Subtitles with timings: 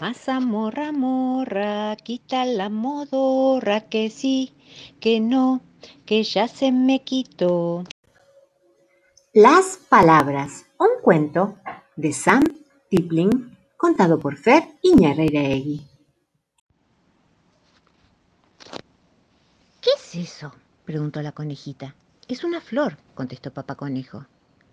[0.00, 4.54] Masa morra morra, quita la modorra, que sí,
[5.00, 5.60] que no,
[6.06, 7.84] que ya se me quitó.
[9.34, 11.58] Las palabras, un cuento
[11.96, 12.42] de Sam
[12.88, 15.86] Tipling, contado por Fer Iñarreiraegui.
[19.82, 20.54] ¿Qué es eso?
[20.86, 21.94] preguntó la conejita.
[22.28, 24.24] Es una flor, contestó papá conejo.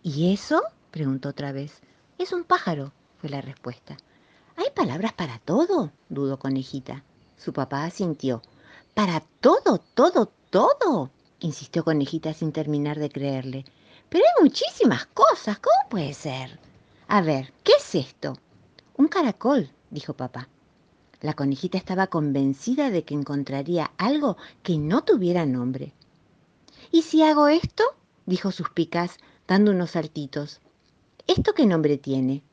[0.02, 0.62] ¿Y eso?
[0.92, 1.82] preguntó otra vez.
[2.18, 3.98] Es un pájaro, fue la respuesta.
[4.80, 5.92] ¿Hay palabras para todo?
[6.08, 7.04] dudó Conejita.
[7.38, 8.42] Su papá asintió.
[8.94, 11.10] ¿Para todo, todo, todo?
[11.42, 13.66] insistió Conejita sin terminar de creerle.
[14.08, 15.60] Pero hay muchísimas cosas.
[15.60, 16.62] ¿Cómo puede ser?
[17.10, 18.38] A ver, ¿qué es esto?
[18.96, 20.48] Un caracol, dijo papá.
[21.20, 25.92] La conejita estaba convencida de que encontraría algo que no tuviera nombre.
[26.90, 27.84] ¿Y si hago esto?
[28.26, 30.62] dijo Suspicaz, dando unos saltitos.
[31.28, 32.44] ¿Esto qué nombre tiene?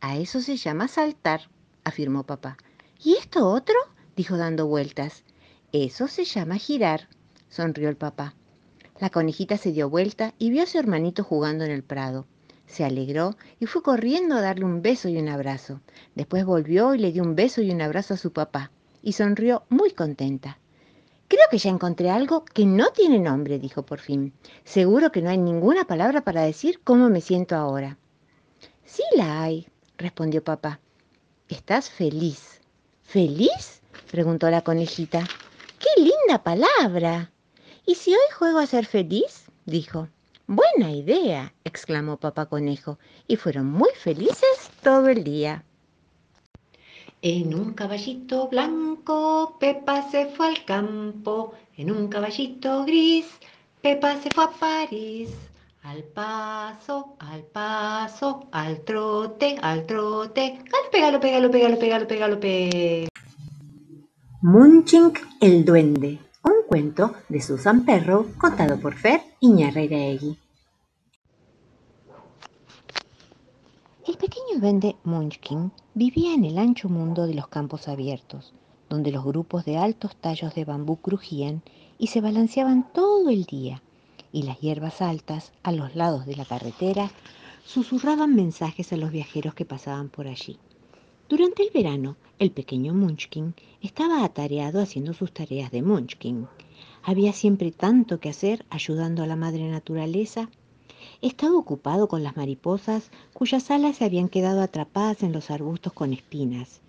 [0.00, 1.48] A eso se llama saltar,
[1.88, 2.56] afirmó papá.
[3.02, 3.76] ¿Y esto otro?
[4.16, 5.24] dijo dando vueltas.
[5.72, 7.08] Eso se llama girar,
[7.48, 8.34] sonrió el papá.
[9.00, 12.26] La conejita se dio vuelta y vio a su hermanito jugando en el prado.
[12.66, 15.80] Se alegró y fue corriendo a darle un beso y un abrazo.
[16.14, 18.72] Después volvió y le dio un beso y un abrazo a su papá,
[19.02, 20.58] y sonrió muy contenta.
[21.28, 24.32] Creo que ya encontré algo que no tiene nombre, dijo por fin.
[24.64, 27.98] Seguro que no hay ninguna palabra para decir cómo me siento ahora.
[28.84, 30.80] Sí la hay, respondió papá.
[31.48, 32.60] Estás feliz.
[33.04, 33.80] ¿Feliz?
[34.10, 35.26] preguntó la conejita.
[35.78, 37.30] ¡Qué linda palabra!
[37.86, 39.46] ¿Y si hoy juego a ser feliz?
[39.64, 40.08] dijo.
[40.46, 45.64] Buena idea, exclamó papá conejo, y fueron muy felices todo el día.
[47.22, 51.54] En un caballito blanco, Pepa se fue al campo.
[51.76, 53.26] En un caballito gris,
[53.80, 55.30] Pepa se fue a París.
[55.88, 60.58] Al paso, al paso, al trote, al trote.
[60.70, 63.08] Galope, galope, galope, galope, galope, galope.
[64.42, 70.38] Munching el duende, un cuento de Susan Perro contado por Fer Iñarreiraegui.
[74.06, 78.52] El pequeño duende Munchkin vivía en el ancho mundo de los campos abiertos,
[78.90, 81.62] donde los grupos de altos tallos de bambú crujían
[81.96, 83.80] y se balanceaban todo el día
[84.32, 87.10] y las hierbas altas a los lados de la carretera
[87.64, 90.58] susurraban mensajes a los viajeros que pasaban por allí.
[91.28, 96.46] Durante el verano, el pequeño Munchkin estaba atareado haciendo sus tareas de Munchkin.
[97.02, 100.48] Había siempre tanto que hacer ayudando a la madre naturaleza.
[101.20, 106.12] Estaba ocupado con las mariposas cuyas alas se habían quedado atrapadas en los arbustos con
[106.12, 106.80] espinas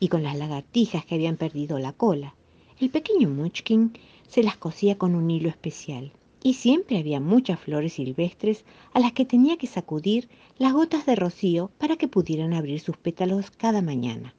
[0.00, 2.34] y con las lagartijas que habían perdido la cola.
[2.80, 3.96] El pequeño Munchkin
[4.28, 9.12] se las cosía con un hilo especial y siempre había muchas flores silvestres a las
[9.12, 13.82] que tenía que sacudir las gotas de rocío para que pudieran abrir sus pétalos cada
[13.82, 14.34] mañana.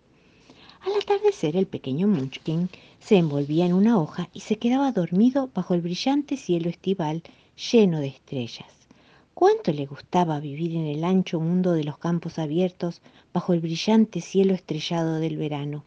[0.81, 2.69] Al atardecer el pequeño Munchkin
[3.00, 7.24] se envolvía en una hoja y se quedaba dormido bajo el brillante cielo estival
[7.72, 8.88] lleno de estrellas.
[9.34, 13.02] Cuánto le gustaba vivir en el ancho mundo de los campos abiertos
[13.34, 15.84] bajo el brillante cielo estrellado del verano.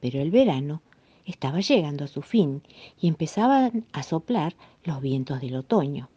[0.00, 0.82] Pero el verano
[1.24, 2.62] estaba llegando a su fin
[3.00, 6.08] y empezaban a soplar los vientos del otoño.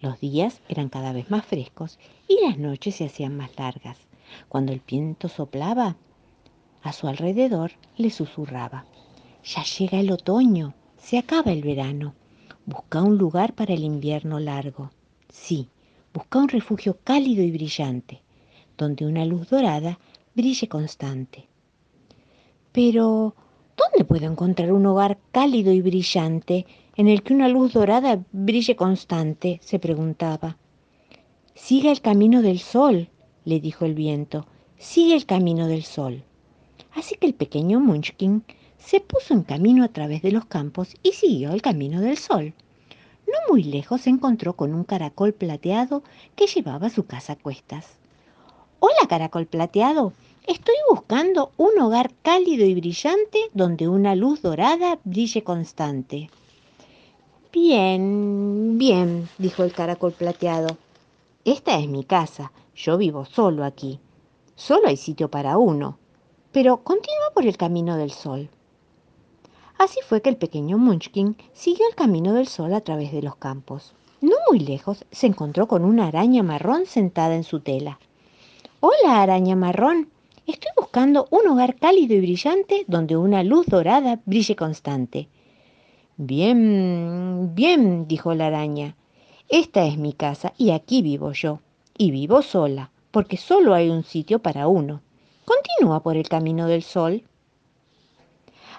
[0.00, 1.98] Los días eran cada vez más frescos
[2.28, 3.98] y las noches se hacían más largas.
[4.48, 5.96] Cuando el viento soplaba,
[6.82, 8.84] a su alrededor le susurraba,
[9.42, 12.14] ya llega el otoño, se acaba el verano,
[12.66, 14.90] busca un lugar para el invierno largo.
[15.30, 15.68] Sí,
[16.12, 18.22] busca un refugio cálido y brillante,
[18.76, 19.98] donde una luz dorada
[20.34, 21.46] brille constante.
[22.72, 23.34] Pero,
[23.76, 28.76] ¿Dónde puedo encontrar un hogar cálido y brillante en el que una luz dorada brille
[28.76, 29.60] constante?
[29.62, 30.56] se preguntaba.
[31.54, 33.08] Sigue el camino del sol,
[33.44, 34.46] le dijo el viento,
[34.78, 36.24] sigue el camino del sol.
[36.94, 38.44] Así que el pequeño Munchkin
[38.78, 42.54] se puso en camino a través de los campos y siguió el camino del sol.
[43.26, 46.02] No muy lejos se encontró con un caracol plateado
[46.36, 47.98] que llevaba su casa a cuestas.
[48.80, 50.12] Hola, caracol plateado,
[50.46, 56.28] Estoy buscando un hogar cálido y brillante donde una luz dorada brille constante.
[57.54, 60.76] Bien, bien, dijo el caracol plateado.
[61.44, 62.50] Esta es mi casa.
[62.74, 64.00] Yo vivo solo aquí.
[64.56, 65.96] Solo hay sitio para uno.
[66.50, 68.48] Pero continúa por el camino del sol.
[69.78, 73.36] Así fue que el pequeño Munchkin siguió el camino del sol a través de los
[73.36, 73.94] campos.
[74.20, 78.00] No muy lejos se encontró con una araña marrón sentada en su tela.
[78.80, 80.08] Hola, araña marrón,
[80.46, 85.28] Estoy buscando un hogar cálido y brillante donde una luz dorada brille constante.
[86.16, 88.94] Bien, bien, dijo la araña.
[89.48, 91.58] Esta es mi casa y aquí vivo yo.
[91.98, 95.00] Y vivo sola, porque solo hay un sitio para uno.
[95.44, 97.24] Continúa por el camino del sol.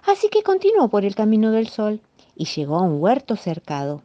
[0.05, 1.99] Así que continuó por el camino del sol
[2.37, 4.01] y llegó a un huerto cercado.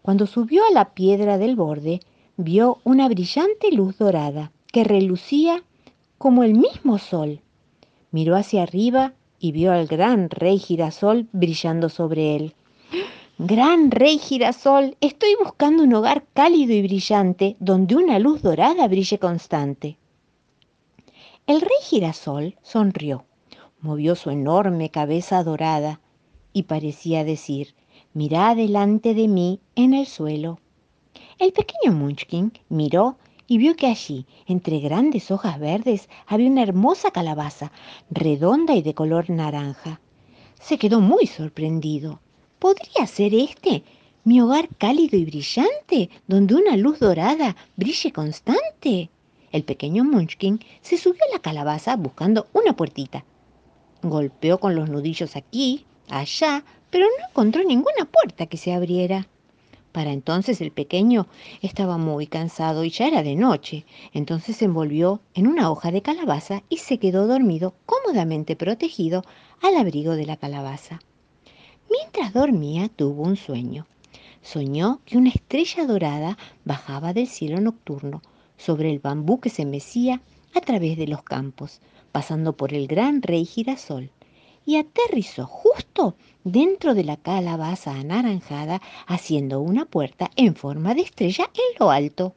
[0.00, 2.00] Cuando subió a la piedra del borde,
[2.38, 5.62] vio una brillante luz dorada que relucía
[6.16, 7.40] como el mismo sol.
[8.12, 12.54] Miró hacia arriba y vio al gran rey girasol brillando sobre él.
[13.38, 19.18] Gran rey girasol, estoy buscando un hogar cálido y brillante donde una luz dorada brille
[19.18, 19.98] constante.
[21.46, 23.26] El rey girasol sonrió,
[23.80, 26.00] movió su enorme cabeza dorada
[26.52, 27.74] y parecía decir,
[28.14, 30.58] mira delante de mí en el suelo.
[31.38, 37.10] El pequeño Munchkin miró y vio que allí, entre grandes hojas verdes, había una hermosa
[37.10, 37.72] calabaza,
[38.10, 40.00] redonda y de color naranja.
[40.60, 42.20] Se quedó muy sorprendido.
[42.58, 43.84] ¿Podría ser este
[44.24, 49.10] mi hogar cálido y brillante, donde una luz dorada brille constante?
[49.52, 53.24] El pequeño Munchkin se subió a la calabaza buscando una puertita.
[54.02, 59.28] Golpeó con los nudillos aquí, allá, pero no encontró ninguna puerta que se abriera.
[59.96, 61.26] Para entonces el pequeño
[61.62, 63.86] estaba muy cansado y ya era de noche.
[64.12, 69.22] Entonces se envolvió en una hoja de calabaza y se quedó dormido cómodamente protegido
[69.62, 71.00] al abrigo de la calabaza.
[71.90, 73.86] Mientras dormía tuvo un sueño.
[74.42, 78.20] Soñó que una estrella dorada bajaba del cielo nocturno
[78.58, 80.20] sobre el bambú que se mecía
[80.54, 81.80] a través de los campos,
[82.12, 84.10] pasando por el gran rey girasol
[84.66, 91.50] y aterrizó justo dentro de la calabaza anaranjada, haciendo una puerta en forma de estrella
[91.54, 92.34] en lo alto.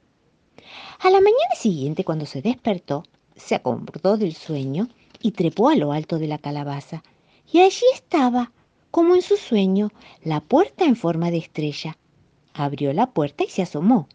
[1.00, 3.04] A la mañana siguiente, cuando se despertó,
[3.36, 4.88] se acordó del sueño
[5.22, 7.04] y trepó a lo alto de la calabaza.
[7.52, 8.52] Y allí estaba,
[8.92, 9.90] como en su sueño,
[10.24, 11.98] la puerta en forma de estrella.
[12.54, 14.08] Abrió la puerta y se asomó.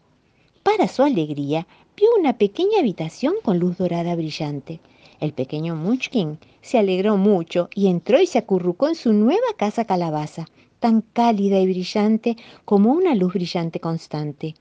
[0.63, 1.67] Para su alegría,
[1.97, 4.79] vio una pequeña habitación con luz dorada brillante.
[5.19, 9.85] El pequeño Munchkin se alegró mucho y entró y se acurrucó en su nueva casa
[9.85, 10.47] calabaza,
[10.79, 14.55] tan cálida y brillante como una luz brillante constante.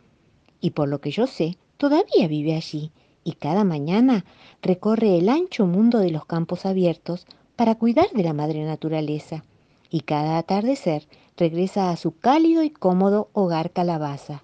[0.61, 2.93] Y por lo que yo sé, todavía vive allí
[3.25, 4.25] y cada mañana
[4.63, 9.45] recorre el ancho mundo de los campos abiertos para cuidar de la madre naturaleza.
[9.91, 11.07] Y cada atardecer
[11.37, 14.43] regresa a su cálido y cómodo hogar calabaza.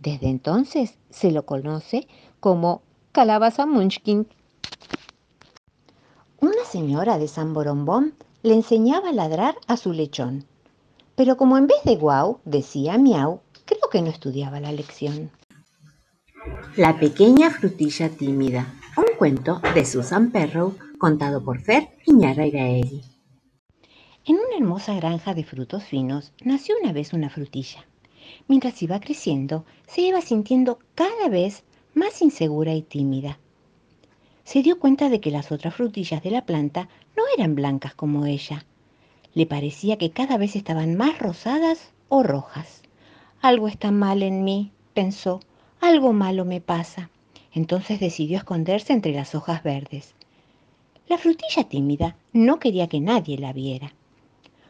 [0.00, 2.06] Desde entonces se lo conoce
[2.40, 2.82] como
[3.12, 4.26] Calabaza Munchkin.
[6.70, 10.44] Señora de San Borombón le enseñaba a ladrar a su lechón.
[11.14, 15.30] Pero como en vez de guau decía miau, creo que no estudiaba la lección.
[16.76, 18.74] La pequeña frutilla tímida.
[18.96, 23.02] Un cuento de Susan Perrow contado por Fer Iñarreiraegui.
[24.24, 27.86] En una hermosa granja de frutos finos nació una vez una frutilla.
[28.48, 31.62] Mientras iba creciendo, se iba sintiendo cada vez
[31.94, 33.38] más insegura y tímida
[34.46, 38.26] se dio cuenta de que las otras frutillas de la planta no eran blancas como
[38.26, 38.64] ella.
[39.34, 42.82] Le parecía que cada vez estaban más rosadas o rojas.
[43.42, 45.40] Algo está mal en mí, pensó,
[45.80, 47.10] algo malo me pasa.
[47.52, 50.14] Entonces decidió esconderse entre las hojas verdes.
[51.08, 53.94] La frutilla tímida no quería que nadie la viera.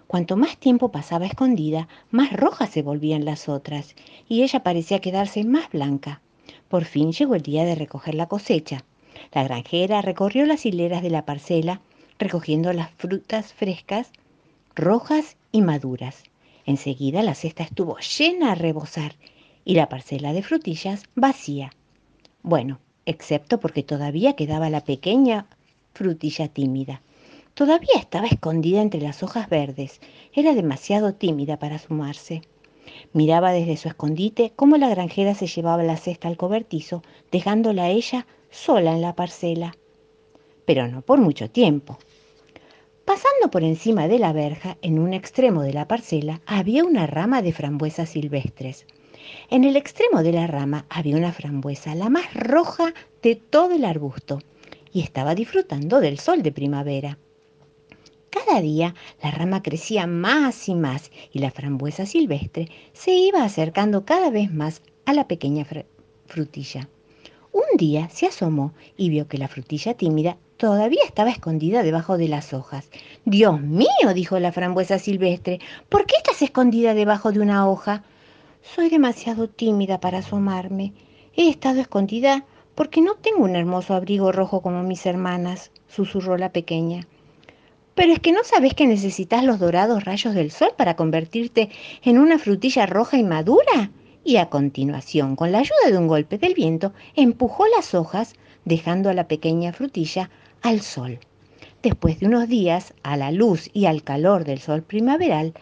[0.06, 3.94] Cuanto más tiempo pasaba escondida, más rojas se volvían las otras,
[4.26, 6.22] y ella parecía quedarse más blanca.
[6.68, 8.86] Por fin llegó el día de recoger la cosecha.
[9.32, 11.80] La granjera recorrió las hileras de la parcela,
[12.18, 14.10] recogiendo las frutas frescas,
[14.74, 16.24] rojas y maduras.
[16.64, 19.14] Enseguida la cesta estuvo llena a rebosar
[19.64, 21.72] y la parcela de frutillas vacía.
[22.42, 25.46] Bueno, excepto porque todavía quedaba la pequeña
[25.94, 27.02] frutilla tímida.
[27.54, 30.00] Todavía estaba escondida entre las hojas verdes.
[30.34, 32.42] Era demasiado tímida para sumarse.
[33.12, 37.88] Miraba desde su escondite cómo la granjera se llevaba la cesta al cobertizo, dejándola a
[37.88, 39.74] ella sola en la parcela,
[40.64, 41.98] pero no por mucho tiempo.
[43.04, 47.40] Pasando por encima de la verja, en un extremo de la parcela, había una rama
[47.40, 48.84] de frambuesas silvestres.
[49.48, 53.84] En el extremo de la rama había una frambuesa, la más roja de todo el
[53.84, 54.40] arbusto,
[54.92, 57.18] y estaba disfrutando del sol de primavera.
[58.30, 64.04] Cada día la rama crecía más y más y la frambuesa silvestre se iba acercando
[64.04, 65.64] cada vez más a la pequeña
[66.26, 66.88] frutilla.
[67.56, 72.28] Un día se asomó y vio que la frutilla tímida todavía estaba escondida debajo de
[72.28, 72.90] las hojas.
[73.24, 78.04] Dios mío, dijo la frambuesa silvestre, ¿por qué estás escondida debajo de una hoja?
[78.60, 80.92] Soy demasiado tímida para asomarme.
[81.34, 82.44] He estado escondida
[82.74, 87.06] porque no tengo un hermoso abrigo rojo como mis hermanas, susurró la pequeña.
[87.94, 91.70] Pero es que no sabes que necesitas los dorados rayos del sol para convertirte
[92.02, 93.92] en una frutilla roja y madura
[94.26, 99.08] y a continuación, con la ayuda de un golpe del viento, empujó las hojas, dejando
[99.08, 100.30] a la pequeña frutilla
[100.62, 101.20] al sol.
[101.80, 105.54] Después de unos días, a la luz y al calor del sol primaveral,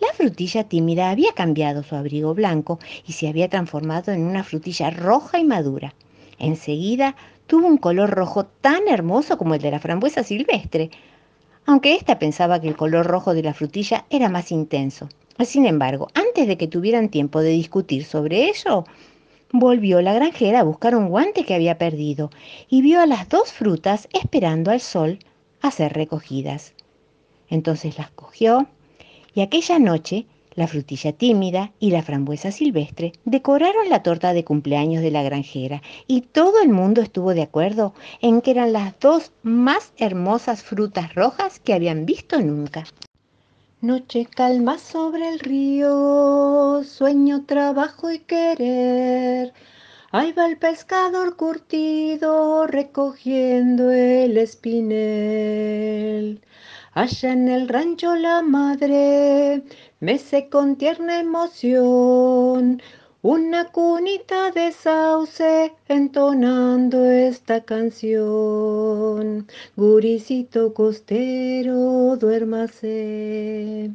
[0.00, 4.90] la frutilla tímida había cambiado su abrigo blanco y se había transformado en una frutilla
[4.90, 5.94] roja y madura.
[6.40, 7.14] Enseguida
[7.46, 10.90] tuvo un color rojo tan hermoso como el de la frambuesa silvestre,
[11.66, 15.08] aunque ésta pensaba que el color rojo de la frutilla era más intenso.
[15.44, 18.84] Sin embargo, antes de que tuvieran tiempo de discutir sobre ello,
[19.52, 22.30] volvió la granjera a buscar un guante que había perdido
[22.68, 25.20] y vio a las dos frutas esperando al sol
[25.62, 26.74] a ser recogidas.
[27.48, 28.66] Entonces las cogió
[29.34, 35.02] y aquella noche la frutilla tímida y la frambuesa silvestre decoraron la torta de cumpleaños
[35.02, 39.30] de la granjera y todo el mundo estuvo de acuerdo en que eran las dos
[39.44, 42.84] más hermosas frutas rojas que habían visto nunca.
[43.80, 49.52] Noche calma sobre el río, sueño, trabajo y querer.
[50.10, 56.40] Ahí va el pescador curtido recogiendo el espinel.
[56.92, 59.62] Allá en el rancho la madre
[60.00, 62.82] mece con tierna emoción
[63.28, 69.46] una cunita de sauce entonando esta canción.
[69.76, 73.90] Guricito costero, duérmase.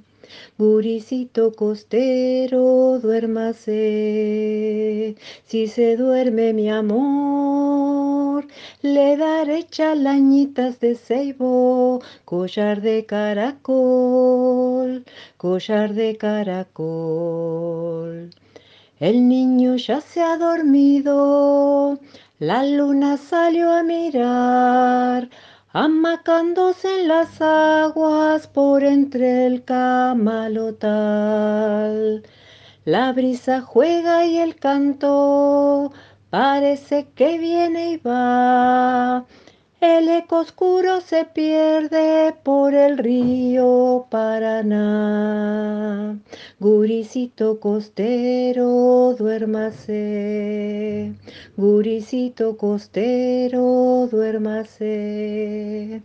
[0.56, 5.16] Guricito costero, duérmase.
[5.46, 8.46] Si se duerme mi amor,
[8.84, 15.04] le daré chalañitas de ceibo, collar de caracol,
[15.38, 18.30] collar de caracol.
[19.00, 22.00] El niño ya se ha dormido,
[22.40, 25.30] la luna salió a mirar,
[25.72, 30.84] amacándose en las aguas por entre el camalotal.
[32.86, 35.92] La brisa juega y el canto
[36.30, 39.26] parece que viene y va.
[39.86, 44.58] El eco oscuro se pierde por el río Paraná.
[46.58, 51.14] Guricito costero, duérmase.
[51.58, 56.02] Guricito costero, duérmase.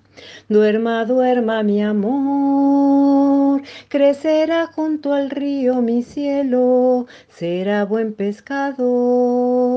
[0.49, 3.63] Duerma, duerma mi amor.
[3.87, 7.07] Crecerá junto al río mi cielo.
[7.29, 9.69] Será buen pescador.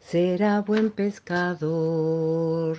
[0.00, 2.78] Será buen pescador.